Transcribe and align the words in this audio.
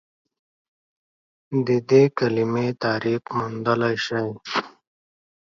د 1.67 1.69
دې 1.89 2.03
کلمې 2.17 2.67
تعریف 2.83 3.23
موندلی 3.37 3.95
شئ؟ 4.05 4.27